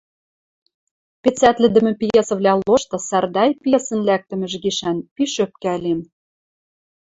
[1.21, 5.99] Пецӓтлӹдӹмӹ пьесӹвлӓ лошты «Сардай» пьесӹн лӓкдӹмӹжӹ гишӓн пиш ӧпкӓлем.